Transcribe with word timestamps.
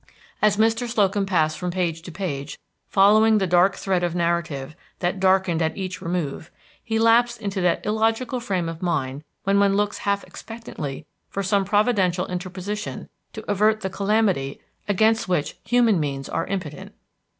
As 0.41 0.57
Mr. 0.57 0.87
Slocum 0.89 1.27
passed 1.27 1.59
from 1.59 1.69
page 1.69 2.01
to 2.01 2.11
page, 2.11 2.57
following 2.87 3.37
the 3.37 3.45
dark 3.45 3.75
thread 3.75 4.03
of 4.03 4.15
narrative 4.15 4.75
that 4.97 5.19
darkened 5.19 5.61
at 5.61 5.77
each 5.77 6.01
remove, 6.01 6.49
he 6.83 6.97
lapsed 6.97 7.39
into 7.39 7.61
that 7.61 7.85
illogical 7.85 8.39
frame 8.39 8.67
of 8.67 8.81
mind 8.81 9.23
when 9.43 9.59
one 9.59 9.75
looks 9.75 9.99
half 9.99 10.23
expectantly 10.23 11.05
for 11.29 11.43
some 11.43 11.65
providential 11.65 12.25
interposition 12.25 13.09
to 13.33 13.45
avert 13.47 13.81
the 13.81 13.91
calamity 13.91 14.59
against 14.89 15.29
which 15.29 15.57
human 15.63 15.99
means 15.99 16.27
are 16.27 16.47
impotent. 16.47 16.95